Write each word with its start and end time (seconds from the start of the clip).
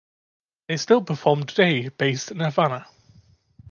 They 0.67 0.77
still 0.77 1.03
perform 1.03 1.43
today, 1.43 1.89
based 1.89 2.31
in 2.31 2.39
Havana. 2.39 2.87